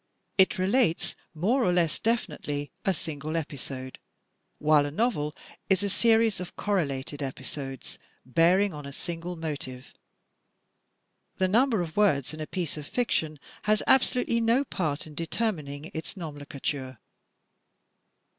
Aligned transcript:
It 0.39 0.57
re 0.57 0.65
lates, 0.65 1.13
more 1.35 1.63
or 1.63 1.71
less 1.71 1.99
definitely, 1.99 2.71
a 2.83 2.91
single 2.91 3.37
episode; 3.37 3.99
while 4.57 4.87
a 4.87 4.89
novel 4.89 5.35
is 5.69 5.83
a 5.83 5.89
series 5.89 6.39
of 6.39 6.55
correlated 6.55 7.21
episodes, 7.21 7.99
bearing 8.25 8.73
on 8.73 8.87
a 8.87 8.93
single 8.93 9.35
motive. 9.35 9.93
The 11.37 11.45
i>umber 11.45 11.83
of 11.83 11.97
words 11.97 12.33
in 12.33 12.39
a 12.41 12.47
piece 12.47 12.77
of 12.77 12.87
fiction 12.87 13.39
has 13.69 13.83
absolutely 13.85 14.41
no 14.41 14.63
part 14.65 15.05
in 15.05 15.13
determining 15.13 15.91
its 15.93 16.17
nomenclature. 16.17 16.97